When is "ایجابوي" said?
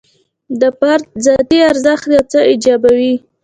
2.49-3.15